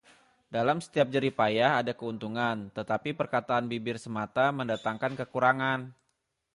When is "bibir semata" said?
3.71-4.45